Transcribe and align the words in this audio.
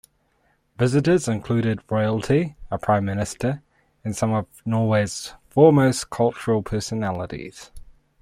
Visitors 0.79 1.27
included 1.27 1.83
royalty, 1.87 2.55
a 2.71 2.79
prime 2.79 3.05
minister, 3.05 3.61
and 4.03 4.15
some 4.17 4.33
of 4.33 4.47
Norway's 4.65 5.35
foremost 5.51 6.09
cultural 6.09 6.63
personalities. 6.63 7.69